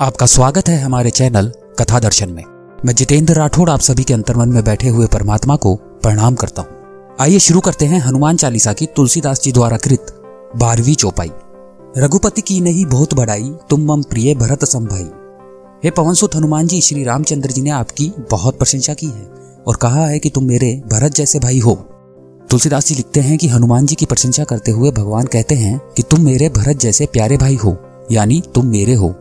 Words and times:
आपका 0.00 0.26
स्वागत 0.26 0.68
है 0.68 0.76
हमारे 0.80 1.10
चैनल 1.10 1.50
कथा 1.78 1.98
दर्शन 2.00 2.30
में। 2.30 2.42
मैं 2.86 2.94
जितेंद्र 2.94 3.34
राठौड़ 3.34 3.68
आप 3.70 3.80
सभी 3.80 4.04
के 4.04 4.14
अंतर्मन 4.14 4.48
में 4.48 4.62
बैठे 4.64 4.88
हुए 4.88 5.06
परमात्मा 5.06 5.56
को 5.56 5.74
प्रणाम 5.74 6.34
करता 6.34 6.62
हूँ। 6.62 7.16
आइए 7.20 7.38
शुरू 7.38 7.60
करते 7.60 7.86
हैं 7.86 8.00
हनुमान 8.00 8.36
चालीसा 8.36 8.72
की 8.72 8.86
तुलसीदास 8.86 9.42
जी 9.42 9.52
द्वारा 9.52 9.76
कृत 9.76 10.14
बारहवीं 10.56 10.94
चौपाई। 10.94 11.30
रघुपति 11.98 12.40
की 12.40 12.60
नहीं 12.60 12.86
बहुत 12.86 13.14
बड़ाई, 13.14 13.50
तुम 13.70 13.92
मम 13.92 14.02
प्रिय 14.02 14.34
भरत 14.34 14.64
संभाई। 14.64 15.10
हे 15.84 15.90
पवनसुत 15.90 16.36
हनुमान 16.36 16.66
जी, 16.66 16.80
श्री 16.80 17.04
रामचंद्र 17.04 17.50
जी 17.50 17.62
ने 17.62 17.70
आपकी 17.70 18.12
बहुत 18.30 18.58
प्रशंसा 18.58 18.94
की 18.94 19.06
है 19.06 19.28
और 19.66 19.76
कहा 19.76 20.06
है 20.06 20.18
कि 20.18 20.30
तुम 20.30 20.44
मेरे 20.44 20.74
भरत 20.92 21.14
जैसे 21.14 21.38
भाई 21.38 21.58
हो। 21.58 21.74
तुलसीदास 22.50 22.86
जी 22.86 22.94
लिखते 22.94 23.20
हैं 23.20 23.38
कि 23.38 23.48
हनुमान 23.48 23.86
जी 23.86 23.94
की 23.94 24.06
प्रशंसा 24.06 24.44
करते 24.44 24.70
हुए 24.70 24.90
भगवान 24.90 25.26
कहते 25.26 25.54
हैं 25.54 25.78
कि 25.96 26.02
तुम 26.02 26.24
मेरे 26.24 26.48
भरत 26.48 26.76
जैसे 26.76 27.06
प्यारे 27.06 27.36
भाई 27.36 27.56
हो, 27.56 27.76
यानी 28.12 28.42
तुम 28.54 28.66
मेरे 28.66 28.94
हो। 28.94 29.16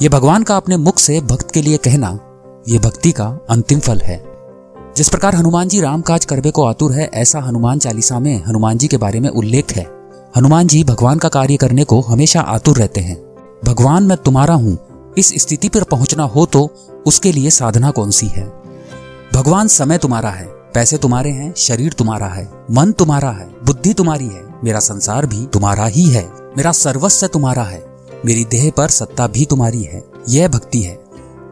ये 0.00 0.08
भगवान 0.08 0.42
का 0.42 0.56
अपने 0.56 0.76
मुख 0.76 0.98
से 0.98 1.20
भक्त 1.20 1.50
के 1.50 1.62
लिए 1.62 1.76
कहना, 1.76 2.08
ये 2.68 2.78
भक्ति 2.78 3.10
का 3.12 3.24
अंतिम 3.50 3.80
फल 3.80 3.98
है। 3.98 4.16
जिस 4.96 5.08
प्रकार 5.08 5.34
हनुमान 5.34 5.68
जी 5.68 5.80
राम 5.80 6.00
काज 6.00 6.24
करबे 6.24 6.50
को 6.50 6.64
आतुर 6.64 6.92
है, 6.92 7.08
ऐसा 7.14 7.40
हनुमान 7.40 7.78
चालीसा 7.78 8.18
में 8.18 8.42
हनुमान 8.44 8.78
जी 8.78 8.88
के 8.88 8.96
बारे 8.96 9.20
में 9.20 9.28
उल्लेख 9.30 9.72
है। 9.72 9.86
हनुमान 10.36 10.66
जी 10.66 10.82
भगवान 10.84 11.18
का 11.18 11.28
कार्य 11.28 11.56
करने 11.56 11.84
को 11.84 12.00
हमेशा 12.00 12.40
आतुर 12.40 12.76
रहते 12.76 13.00
हैं। 13.00 13.16
भगवान 13.64 14.02
मैं 14.02 14.16
तुम्हारा 14.16 14.54
हूँ, 14.54 14.76
इस 15.18 15.32
स्थिति 15.36 15.68
पर 15.68 15.84
पहुँचना 15.84 16.22
हो 16.22 16.46
तो 16.46 16.64
उसके 17.06 17.32
लिए 17.32 17.50
साधना 17.50 17.90
कौन 17.90 18.10
सी 18.10 18.26
है? 18.26 18.46
भगवान 19.34 19.68
समय 19.68 19.98
तुम्हारा 19.98 20.30
है, 20.30 20.46
पैसे 20.74 20.98
तुम्हारे 20.98 21.30
हैं, 21.30 21.52
शरीर 21.56 21.92
तुम्हारा 21.92 22.28
है, 22.28 22.48
मन 22.70 22.92
तुम्हारा 22.92 23.30
है, 23.30 23.48
बुद्धि 23.66 23.94
तुम्हारी 23.94 24.26
है, 24.26 24.42
मेरा 24.64 24.80
संसार 24.80 25.26
भी 25.26 25.46
तुम्हारा 25.46 25.86
ही 25.86 26.04
है, 26.04 26.28
मेरा 26.56 26.72
सर्वस्व 26.72 27.26
तुम्हारा 27.26 27.62
है। 27.62 27.89
मेरी 28.26 28.44
देह 28.44 28.70
पर 28.70 28.88
सत्ता 28.88 29.26
भी 29.26 29.44
तुम्हारी 29.44 29.82
है, 29.82 30.02
यह 30.28 30.48
भक्ति 30.48 30.80
है। 30.82 30.98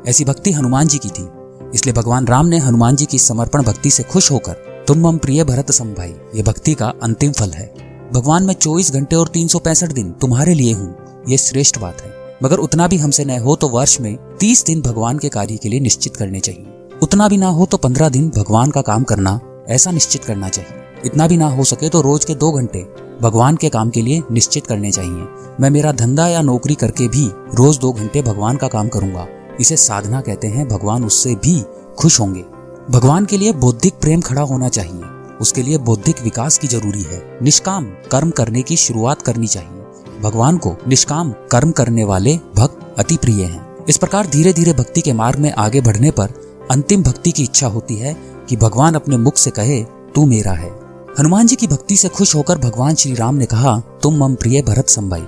ऐसी 0.07 0.25
भक्ति 0.25 0.53
हनुमान 0.53 0.87
जी 0.87 0.99
की 0.99 1.09
थी। 1.09 1.29
इसलिए 1.75 1.95
भगवान 1.95 2.27
राम 2.27 2.47
ने 2.47 2.59
हनुमान 2.59 2.97
जी 2.97 3.05
की 3.05 3.19
समर्पण 3.19 3.63
भक्ति 3.63 3.91
से 3.91 4.02
खुश 4.02 4.30
होकर, 4.30 4.85
तुम 4.88 4.99
मम 5.01 5.19
प्रिय 5.19 5.45
भरत 5.45 5.71
संभाई, 5.71 6.15
ये 6.35 6.43
भक्ति 6.43 6.75
का 6.75 6.93
अंतिम 7.02 7.33
फल 7.33 7.51
है। 7.51 7.66
भगवान, 8.13 8.45
मैं 8.45 8.55
चौबीस 8.55 8.93
घंटे 8.93 9.16
और 9.16 9.29
तीन 9.29 9.49
सौ 9.49 9.59
पैंसठ 9.59 9.93
दिन 9.93 10.10
तुम्हारे 10.13 10.55
लिए 10.55 10.73
हूँ, 10.73 10.95
ये 11.29 11.38
श्रेष्ठ 11.38 11.79
बात 11.79 12.01
है। 12.01 12.16
मगर 12.43 12.59
उतना 12.59 12.87
भी 12.88 12.97
हमसे 12.97 13.25
न 13.25 13.38
हो 13.38 13.57
तो 13.57 13.69
वर्ष 13.69 14.01
में 14.01 14.16
तीस 14.41 14.65
दिन 14.65 14.82
भगवान 14.82 15.19
के 15.19 15.29
कार्य 15.29 15.57
के 15.57 15.69
लिए 15.69 15.80
निश्चित 15.80 16.16
करने 16.16 16.41
चाहिए। 16.41 16.66
उतना 17.03 17.29
भी 17.29 17.37
ना 17.37 17.49
हो 17.49 17.66
तो 17.66 17.77
पंद्रह 17.79 18.09
दिन 18.09 18.29
भगवान 18.37 18.71
का 18.71 18.82
काम 18.82 19.05
करना, 19.05 19.41
ऐसा 19.69 19.91
निश्चित 19.91 20.25
करना 20.25 20.49
चाहिए। 20.49 21.07
इतना 21.07 21.27
भी 21.29 21.37
ना 21.37 21.49
हो 21.49 21.65
सके 21.65 21.88
तो 21.88 22.01
रोज 22.01 22.25
के 22.25 22.35
दो 22.35 22.53
घंटे 22.53 22.87
भगवान 23.23 23.57
के 23.57 23.69
काम 23.69 23.91
के 23.91 24.02
लिए 24.02 24.23
निश्चित 24.33 24.66
करने 24.66 24.91
चाहिए। 24.93 25.29
मैं 25.61 25.71
मेरा 25.71 25.93
धंधा 25.93 26.27
या 26.29 26.43
नौकरी 26.43 26.74
करके 26.74 27.09
भी 27.09 27.30
रोज 27.55 27.79
दो 27.79 27.93
घंटे 27.93 28.23
भगवान 28.23 28.57
का 28.57 28.69
काम 28.69 28.88
करूँगा। 28.88 29.27
इसे 29.60 29.77
साधना 29.77 30.21
कहते 30.21 30.49
हैं, 30.49 30.69
भगवान 30.69 31.05
उससे 31.05 31.35
भी 31.35 31.65
खुश 31.99 32.21
होंगे। 32.21 32.45
भगवान 32.91 33.25
के 33.25 33.37
लिए 33.37 33.52
बौद्धिक 33.52 33.95
प्रेम 33.95 34.21
खड़ा 34.21 34.43
होना 34.43 34.69
चाहिए। 34.69 35.02
उसके 35.41 35.63
लिए 35.63 35.79
बौद्धिक 35.79 36.23
विकास 36.23 36.59
की 36.59 36.69
ज़रूरी 36.69 37.02
है। 37.02 37.38
निष्काम 37.43 37.85
कर्म 37.85 38.30
करने 38.30 38.63
की 38.63 38.77
शुरुआत 38.77 39.23
करनी 39.23 39.47
चाहिए। 39.47 39.82
भगवान 40.21 40.59
को 40.59 40.77
निष्काम 40.88 41.32
कर्म 41.32 41.71
करने 41.71 42.05
वाले 42.05 42.38
भक्त 42.57 42.95
अति 42.99 43.16
प्रिय 43.16 43.45
हैं। 43.45 43.87
इस 43.88 43.97
प्रकार 43.97 44.27
धीरे 44.27 44.53
धीरे 44.53 44.73
भक्ति 44.73 45.01
के 45.01 45.13
मार्ग 45.13 45.38
में 45.38 45.53
आगे 45.53 45.80
बढ़ने 45.80 46.10
पर 46.10 46.29
अंतिम 46.71 47.03
भक्ति 47.03 47.32
की 47.32 47.43
इच्छा 47.43 47.66
होती 47.66 47.97
है 47.97 48.16
कि 48.49 48.57
भगवान 48.57 48.95
अपने 48.95 49.16
मुख 49.16 49.37
से 49.37 49.51
कहे, 49.51 49.85
तू 50.15 50.27
मेरा 50.27 50.53
है। 50.53 50.88
हनुमान 51.21 51.47
जी 51.47 51.57
की 51.57 51.66
भक्ति 51.66 51.97
से 51.97 52.09
खुश 52.09 52.35
होकर 52.35 52.59
भगवान 52.59 52.95
श्री 52.95 53.15
राम 53.15 53.35
ने 53.35 53.47
कहा, 53.47 53.80
तुम 54.02 54.24
मम 54.24 54.35
प्रिय 54.35 54.63
भरत 54.63 54.88
संभाई। 54.88 55.21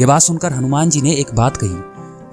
ये 0.00 0.06
बात 0.06 0.20
सुनकर 0.20 0.52
हनुमान 0.52 0.90
जी 0.90 1.00
ने 1.00 1.12
एक 1.12 1.34
बात 1.34 1.56
कही। 1.56 1.76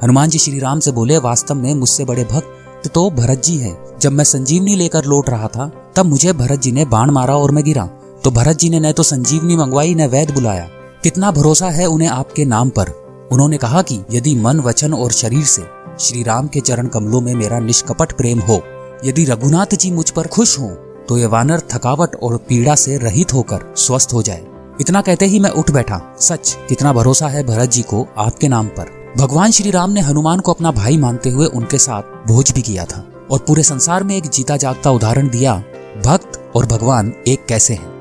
हनुमान 0.04 0.30
जी 0.30 0.40
श्री 0.40 0.60
राम 0.60 0.80
से 0.80 0.92
बोले, 0.92 1.18
वास्तव 1.18 1.56
में 1.56 1.76
मुझसे 1.76 2.06
बड़े 2.06 2.24
भक्त 2.24 2.88
तो 2.88 3.12
भरत 3.12 3.44
जी 3.44 3.58
है। 3.58 3.86
जब 4.02 4.12
मैं 4.12 4.24
संजीवनी 4.24 4.76
लेकर 4.76 5.06
लौट 5.06 5.30
रहा 5.30 5.48
था, 5.48 5.92
तब 5.96 6.06
मुझे 6.06 6.34
भरत 6.34 6.62
जी 6.62 6.72
ने 6.72 6.86
बाण 6.86 7.12
मारा 7.12 7.36
और 7.36 7.52
मैं 7.52 7.64
गिरा। 7.64 7.86
तो 8.24 8.32
भरत 8.32 8.58
जी 8.58 8.70
ने 8.70 8.80
न 8.80 8.92
तो 8.92 9.04
संजीवनी 9.04 9.56
मंगवाई, 9.56 9.96
न 9.96 10.08
वैद 10.08 10.32
बुलाया। 10.32 10.68
कितना 11.04 11.32
भरोसा 11.32 11.70
है 11.70 11.86
उन्हें 11.86 12.10
आपके 12.10 12.46
नाम 12.46 12.70
पर? 12.70 12.90
उन्होंने 13.32 13.58
कहा 13.58 13.82
कि, 13.82 14.00
यदि 14.12 14.36
मन, 14.36 14.60
वचन 14.60 14.94
और 14.94 15.12
शरीर 15.12 15.44
से 15.44 15.64
श्री 16.00 16.24
राम 16.24 16.48
के 16.48 16.60
चरण 16.60 16.88
कमलों 16.88 17.22
में 17.22 17.36
मेरा 17.36 17.60
निष्कपट 17.60 18.12
प्रेम 18.12 18.40
हो, 18.40 18.64
यदि 19.06 19.26
रघुनाथ 19.26 19.76
जी 19.76 19.92
मुझ 19.92 20.10
पर 20.10 20.28
खुश 20.28 20.60
हो 20.60 20.78
तो 21.10 21.18
ये 21.18 21.26
वानर 21.26 21.62
थकावट 21.72 22.16
और 22.16 22.38
पीड़ा 22.50 22.76
से 22.76 22.98
रहित 22.98 23.34
होकर 23.34 23.74
स्वस्थ 23.78 24.14
हो 24.14 24.22
जाए। 24.22 24.44
इतना 24.82 25.02
कहते 25.02 25.26
ही 25.26 25.40
मैं 25.40 25.50
उठ 25.52 25.72
बैठा। 25.72 26.00
सच, 26.20 26.58
कितना 26.70 26.94
भरोसा 26.94 27.28
है 27.28 27.44
भरत 27.44 27.70
जी 27.70 27.82
को 27.84 28.06
आपके 28.18 28.48
नाम 28.48 28.68
पर। 28.70 28.92
भगवान 29.18 29.52
श्री 29.52 29.72
राम 29.72 29.92
ने 29.92 30.02
हनुमान 30.02 30.40
को 30.40 30.54
अपना 30.54 30.72
भाई 30.72 30.98
मानते 30.98 31.30
हुए 31.30 31.46
उनके 31.48 31.78
साथ 31.78 32.28
भोज 32.28 32.52
भी 32.52 32.62
किया 32.62 32.86
था 32.86 33.06
और 33.32 33.40
पूरे 33.40 33.64
संसार 33.64 34.04
में 34.04 34.16
एक 34.18 34.28
जीता 34.28 34.58
जागता 34.58 34.92
उदाहरण 34.92 35.30
दिया, 35.30 35.56
भक्त 36.06 36.40
और 36.56 36.66
भगवान 36.66 37.14
एक 37.28 37.46
कैसे 37.46 37.74
हैं? 37.74 37.92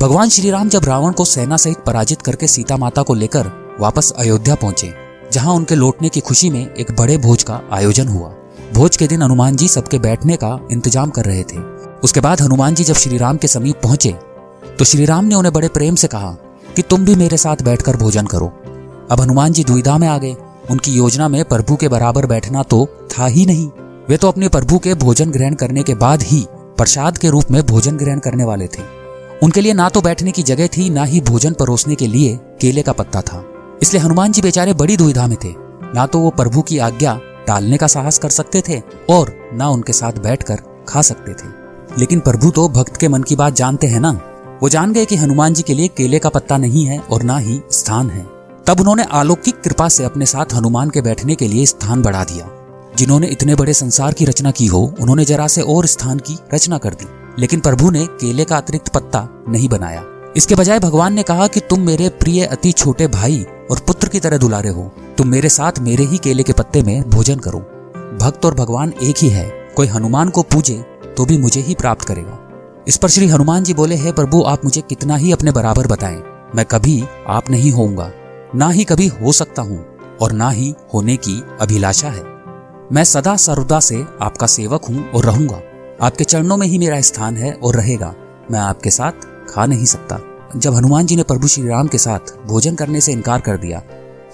भगवान 0.00 0.28
श्री 0.28 0.50
राम 0.50 0.68
जब 0.68 0.84
रावण 0.84 1.12
को 1.12 1.24
सेना 1.24 1.56
सहित 1.56 1.78
पराजित 1.78 2.22
करके 2.22 2.46
सीता 2.46 2.76
माता 2.76 3.02
को 3.02 3.14
लेकर 3.14 3.50
वापस 3.80 4.12
अयोध्या 4.18 4.54
पहुँचे, 4.54 4.92
जहाँ 5.32 5.54
उनके 5.54 5.74
लौटने 5.74 6.08
की 6.08 6.20
खुशी 6.20 6.50
में 6.50 6.74
एक 6.74 6.96
बड़े 6.96 7.16
भोज 7.18 7.42
का 7.42 7.60
आयोजन 7.72 8.08
हुआ। 8.08 8.28
भोज 8.74 8.96
के 8.96 9.06
दिन 9.06 9.22
हनुमान 9.22 9.56
जी 9.56 9.68
सबके 9.68 9.98
बैठने 9.98 10.36
का 10.36 10.58
इंतज़ाम 10.70 11.10
कर 11.10 11.24
रहे 11.24 11.42
थे। 11.42 11.71
उसके 12.04 12.20
बाद 12.20 12.40
हनुमान 12.40 12.74
जी 12.74 12.84
जब 12.84 12.94
श्री 12.94 13.18
राम 13.18 13.36
के 13.36 13.48
समीप 13.48 13.80
पहुँचे 13.82 14.12
तो 14.78 14.84
श्री 14.84 15.04
राम 15.04 15.24
ने 15.24 15.34
उन्हें 15.34 15.52
बड़े 15.52 15.68
प्रेम 15.68 15.94
से 15.94 16.08
कहा 16.08 16.30
कि 16.76 16.82
तुम 16.82 17.04
भी 17.04 17.14
मेरे 17.14 17.36
साथ 17.36 17.62
बैठकर 17.62 17.96
भोजन 17.96 18.26
करो। 18.26 18.46
अब 19.10 19.20
हनुमान 19.20 19.52
जी 19.52 19.64
दुविधा 19.64 19.96
में 19.98 20.06
आ 20.08 20.16
गए। 20.18 20.34
उनकी 20.70 20.92
योजना 20.92 21.28
में 21.28 21.44
प्रभु 21.44 21.76
के 21.76 21.88
बराबर 21.88 22.26
बैठना 22.26 22.62
तो 22.62 22.86
था 23.10 23.26
ही 23.26 23.46
नहीं। 23.46 23.68
वे 24.08 24.16
तो 24.16 24.28
अपने 24.28 24.48
प्रभु 24.48 24.78
के 24.78 24.94
भोजन 24.94 25.30
ग्रहण 25.30 25.54
करने 25.54 25.82
के 25.82 25.94
बाद 25.94 26.22
ही 26.22 26.44
प्रसाद 26.50 27.18
के 27.18 27.30
रूप 27.30 27.50
में 27.50 27.62
भोजन 27.66 27.96
ग्रहण 27.96 28.18
करने 28.18 28.44
वाले 28.44 28.66
थे। 28.66 28.82
उनके 29.42 29.60
लिए 29.60 29.72
ना 29.72 29.88
तो 29.88 30.00
बैठने 30.00 30.30
की 30.30 30.42
जगह 30.42 30.66
थी, 30.66 30.90
ना 30.90 31.04
ही 31.04 31.20
भोजन 31.20 31.52
परोसने 31.52 31.94
के 31.94 32.06
लिए 32.06 32.38
केले 32.60 32.82
का 32.82 32.92
पत्ता 32.92 33.20
था। 33.20 33.44
इसलिए 33.82 34.02
हनुमान 34.02 34.32
जी 34.32 34.42
बेचारे 34.42 34.72
बड़ी 34.72 34.96
दुविधा 34.96 35.26
में 35.26 35.36
थे। 35.44 35.54
ना 35.94 36.06
तो 36.06 36.18
वो 36.18 36.30
प्रभु 36.30 36.62
की 36.62 36.78
आज्ञा 36.78 37.18
टालने 37.46 37.76
का 37.76 37.86
साहस 37.86 38.18
कर 38.18 38.28
सकते 38.28 38.62
थे 38.68 38.82
और 39.10 39.34
ना 39.52 39.68
उनके 39.68 39.92
साथ 39.92 40.12
बैठकर 40.12 40.60
खा 40.88 41.02
सकते 41.02 41.32
थे। 41.32 41.61
लेकिन 41.98 42.20
प्रभु 42.20 42.50
तो 42.50 42.68
भक्त 42.68 42.96
के 42.96 43.08
मन 43.08 43.22
की 43.22 43.36
बात 43.36 43.54
जानते 43.54 43.86
हैं 43.86 44.00
ना? 44.00 44.20
वो 44.62 44.68
जान 44.68 44.92
गए 44.92 45.04
कि 45.04 45.16
हनुमान 45.16 45.54
जी 45.54 45.62
के 45.62 45.74
लिए 45.74 45.88
केले 45.88 46.18
का 46.18 46.28
पत्ता 46.28 46.56
नहीं 46.56 46.86
है 46.86 46.98
और 46.98 47.22
ना 47.22 47.38
ही 47.38 47.60
स्थान 47.70 48.10
है। 48.10 48.26
तब 48.66 48.80
उन्होंने 48.80 49.04
अलौकिक 49.12 49.60
कृपा 49.60 49.88
से 49.88 50.04
अपने 50.04 50.26
साथ 50.26 50.54
हनुमान 50.54 50.90
के 50.90 51.00
बैठने 51.00 51.34
के 51.34 51.48
लिए 51.48 51.66
स्थान 51.66 52.02
बढ़ा 52.02 52.24
दिया। 52.24 52.50
जिन्होंने 52.98 53.26
इतने 53.26 53.54
बड़े 53.54 53.74
संसार 53.74 54.12
की 54.12 54.24
रचना 54.24 54.50
की 54.50 54.66
हो, 54.66 54.94
उन्होंने 55.00 55.24
जरा 55.24 55.48
से 55.48 55.62
और 55.62 55.86
स्थान 55.86 56.18
की 56.18 56.38
रचना 56.54 56.78
कर 56.78 56.94
दी। 56.94 57.06
लेकिन 57.38 57.60
प्रभु 57.60 57.90
ने 57.90 58.06
केले 58.06 58.44
का 58.44 58.56
अतिरिक्त 58.56 58.88
पत्ता 58.88 59.44
नहीं 59.48 59.68
बनाया। 59.68 60.04
इसके 60.36 60.54
बजाय 60.54 60.78
भगवान 60.78 61.14
ने 61.14 61.22
कहा 61.22 61.46
कि 61.46 61.60
तुम 61.60 61.80
मेरे 61.80 62.08
प्रिय 62.08 62.44
अति 62.44 62.72
छोटे 62.72 63.06
भाई 63.06 63.46
और 63.70 63.78
पुत्र 63.78 64.08
की 64.08 64.20
तरह 64.20 64.36
दुलारे 64.36 64.68
हो। 64.68 64.92
तुम 65.18 65.28
मेरे 65.28 65.48
साथ 65.48 65.72
मेरे 65.78 66.04
ही 66.04 66.18
केले 66.18 66.42
के 66.42 66.52
पत्ते 66.52 66.82
में 66.82 67.10
भोजन 67.10 67.38
करो। 67.38 67.58
भक्त 68.20 68.46
और 68.46 68.54
भगवान 68.54 68.92
एक 69.02 69.16
ही 69.18 69.28
है। 69.28 69.50
कोई 69.76 69.86
हनुमान 69.86 70.28
को 70.28 70.42
पूजे 70.42 70.84
तो 71.16 71.24
भी 71.24 71.38
मुझे 71.38 71.60
ही 71.60 71.74
प्राप्त 71.74 72.02
करेगा। 72.02 72.38
इस 72.88 72.96
पर 72.96 73.08
श्री 73.08 73.26
हनुमान 73.28 73.64
जी 73.64 73.74
बोले, 73.74 73.96
है 73.96 74.12
प्रभु, 74.12 74.42
आप 74.42 74.64
मुझे 74.64 74.80
कितना 74.80 75.16
ही 75.16 75.32
अपने 75.32 75.50
बराबर 75.50 75.86
बताएँ। 75.86 76.22
मैं 76.54 76.64
कभी 76.64 77.02
आप 77.26 77.50
नहीं 77.50 77.70
होऊँगा, 77.72 78.10
ना 78.54 78.68
ही 78.68 78.84
कभी 78.84 79.06
हो 79.06 79.32
सकता 79.32 79.62
हूँ, 79.62 79.84
और 80.22 80.32
ना 80.32 80.50
ही 80.50 80.74
होने 80.94 81.16
की 81.16 81.42
अभिलाषा 81.60 82.08
है। 82.08 82.24
मैं 82.92 83.04
सदा 83.04 83.36
सर्वदा 83.36 83.80
से 83.80 84.04
आपका 84.22 84.46
सेवक 84.46 84.84
हूँ 84.84 85.10
और 85.10 85.24
रहूँगा। 85.24 85.60
आपके 86.02 86.24
चरणों 86.24 86.56
में 86.56 86.66
ही 86.66 86.78
मेरा 86.78 87.00
स्थान 87.00 87.36
है 87.36 87.52
और 87.52 87.76
रहेगा। 87.76 88.14
मैं 88.50 88.60
आपके 88.60 88.90
साथ 88.90 89.12
खा 89.48 89.66
नहीं 89.66 89.84
सकता। 89.84 90.18
जब 90.56 90.74
हनुमान 90.74 91.06
जी 91.06 91.16
ने 91.16 91.22
प्रभु 91.22 91.48
श्री 91.48 91.68
राम 91.68 91.88
के 91.88 91.98
साथ 91.98 92.34
भोजन 92.46 92.74
करने 92.74 93.00
से 93.00 93.12
इनकार 93.12 93.40
कर 93.40 93.56
दिया, 93.56 93.82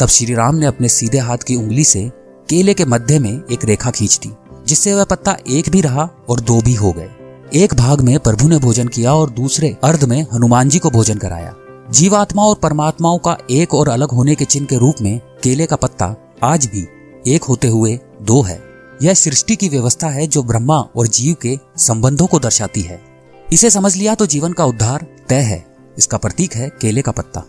तब 0.00 0.06
श्री 0.06 0.34
राम 0.34 0.54
ने 0.54 0.66
अपने 0.66 0.88
सीधे 0.88 1.18
हाथ 1.18 1.38
की 1.38 1.56
उंगली 1.56 1.84
से 1.84 2.10
केले 2.48 2.74
के 2.74 2.84
मध्य 2.84 3.18
में 3.18 3.42
एक 3.52 3.64
रेखा 3.64 3.90
खींच 3.90 4.18
दी। 4.18 4.32
जिससे 4.68 4.94
वह 4.94 5.04
पत्ता 5.04 5.36
एक 5.48 5.68
भी 5.68 5.80
रहा 5.80 6.08
और 6.28 6.40
दो 6.40 6.60
भी 6.60 6.74
हो 6.74 6.92
गए। 6.92 7.10
एक 7.54 7.74
भाग 7.74 8.00
में 8.00 8.18
प्रभु 8.18 8.48
ने 8.48 8.58
भोजन 8.58 8.88
किया 8.88 9.14
और 9.14 9.30
दूसरे 9.30 9.76
अर्ध 9.84 10.04
में 10.04 10.26
हनुमान 10.32 10.68
जी 10.68 10.78
को 10.78 10.90
भोजन 10.90 11.18
कराया। 11.18 11.54
जीवात्मा 11.90 12.42
और 12.42 12.54
परमात्माओं 12.54 13.18
का 13.18 13.36
एक 13.50 13.74
और 13.74 13.88
अलग 13.88 14.10
होने 14.10 14.34
के 14.34 14.44
चिन्ह 14.44 14.66
के 14.66 14.76
रूप 14.76 14.94
में 15.02 15.20
केले 15.42 15.66
का 15.66 15.76
पत्ता 15.76 16.14
आज 16.42 16.66
भी 16.66 16.86
एक 17.26 17.44
होते 17.44 17.68
हुए 17.68 17.98
दो 18.22 18.42
है। 18.42 18.62
यह 19.02 19.14
सृष्टि 19.14 19.56
की 19.56 19.68
व्यवस्था 19.68 20.08
है 20.08 20.26
जो 20.26 20.42
ब्रह्मा 20.42 20.78
और 20.96 21.06
जीव 21.06 21.36
के 21.42 21.58
संबंधों 21.76 22.26
को 22.26 22.38
दर्शाती 22.38 22.80
है। 22.80 23.00
इसे 23.52 23.70
समझ 23.70 23.96
लिया 23.96 24.14
तो 24.14 24.26
जीवन 24.26 24.52
का 24.52 24.64
उद्धार 24.64 25.06
तय 25.28 25.40
है। 25.42 25.64
इसका 25.98 26.18
प्रतीक 26.18 26.54
है 26.54 26.68
केले 26.80 27.02
का 27.02 27.12
पत्ता। 27.12 27.44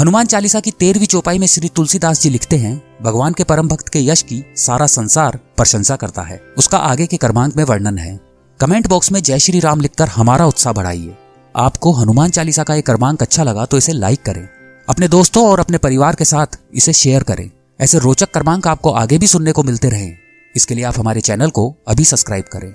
हनुमान 0.00 0.26
चालीसा 0.26 0.60
की 0.60 0.70
तेरहवीं 0.70 1.06
चौपाई 1.06 1.38
में 1.38 1.46
श्री 1.46 1.68
तुलसीदास 1.68 2.22
जी 2.22 2.30
लिखते 2.30 2.56
हैं 2.56 2.80
भगवान 3.02 3.32
के 3.32 3.44
परम 3.44 3.68
भक्त 3.68 3.88
के 3.88 4.00
यश 4.00 4.22
की 4.22 4.42
सारा 4.56 4.86
संसार 4.86 5.38
प्रशंसा 5.56 5.96
करता 5.96 6.22
है। 6.22 6.40
उसका 6.58 6.78
आगे 6.78 7.06
के 7.06 7.16
कर्मांक 7.16 7.56
में 7.56 7.64
वर्णन 7.64 7.98
है। 7.98 8.20
कमेंट 8.60 8.86
बॉक्स 8.88 9.12
में 9.12 9.22
जय 9.22 9.38
श्री 9.38 9.60
राम 9.60 9.80
लिखकर 9.80 10.08
हमारा 10.08 10.46
उत्साह 10.46 10.72
बढ़ाइए। 10.72 11.16
आपको 11.54 11.92
हनुमान 11.92 12.30
चालीसा 12.30 12.64
का 12.64 12.74
ये 12.74 12.82
क्रमांक 12.82 13.22
अच्छा 13.22 13.42
लगा 13.42 13.64
तो 13.66 13.76
इसे 13.76 13.92
लाइक 13.92 14.22
करें। 14.22 14.48
अपने 14.88 15.08
दोस्तों 15.08 15.46
और 15.48 15.60
अपने 15.60 15.78
परिवार 15.78 16.14
के 16.14 16.24
साथ 16.24 16.58
इसे 16.74 16.92
शेयर 16.92 17.22
करें। 17.22 17.50
ऐसे 17.80 17.98
रोचक 17.98 18.32
क्रमांक 18.32 18.66
आपको 18.66 18.90
आगे 18.90 19.18
भी 19.18 19.26
सुनने 19.26 19.52
को 19.52 19.62
मिलते 19.62 19.90
रहे। 19.90 20.10
इसके 20.56 20.74
लिए 20.74 20.84
आप 20.84 20.98
हमारे 20.98 21.20
चैनल 21.20 21.50
को 21.50 21.74
अभी 21.88 22.04
सब्सक्राइब 22.04 22.44
करें। 22.52 22.74